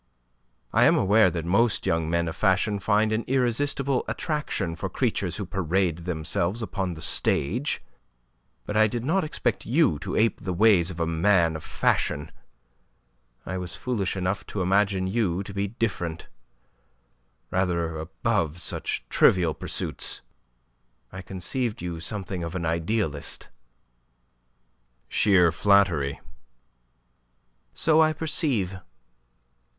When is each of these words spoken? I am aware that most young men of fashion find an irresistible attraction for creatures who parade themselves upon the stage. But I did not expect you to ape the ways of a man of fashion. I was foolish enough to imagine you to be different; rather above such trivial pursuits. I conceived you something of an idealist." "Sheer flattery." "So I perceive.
I 0.73 0.85
am 0.85 0.97
aware 0.97 1.29
that 1.29 1.45
most 1.45 1.85
young 1.85 2.09
men 2.09 2.27
of 2.27 2.35
fashion 2.35 2.79
find 2.79 3.11
an 3.11 3.23
irresistible 3.27 4.03
attraction 4.07 4.75
for 4.75 4.89
creatures 4.89 5.37
who 5.37 5.45
parade 5.45 6.05
themselves 6.05 6.63
upon 6.63 6.95
the 6.95 7.03
stage. 7.03 7.83
But 8.65 8.75
I 8.75 8.87
did 8.87 9.05
not 9.05 9.23
expect 9.23 9.67
you 9.67 9.99
to 9.99 10.15
ape 10.15 10.41
the 10.41 10.53
ways 10.55 10.89
of 10.89 10.99
a 10.99 11.05
man 11.05 11.55
of 11.55 11.63
fashion. 11.63 12.31
I 13.45 13.59
was 13.59 13.75
foolish 13.75 14.17
enough 14.17 14.43
to 14.47 14.63
imagine 14.63 15.05
you 15.05 15.43
to 15.43 15.53
be 15.53 15.67
different; 15.67 16.25
rather 17.51 17.99
above 17.99 18.57
such 18.57 19.05
trivial 19.07 19.53
pursuits. 19.53 20.23
I 21.11 21.21
conceived 21.21 21.79
you 21.83 21.99
something 21.99 22.43
of 22.43 22.55
an 22.55 22.65
idealist." 22.65 23.49
"Sheer 25.07 25.51
flattery." 25.51 26.19
"So 27.75 28.01
I 28.01 28.13
perceive. 28.13 28.77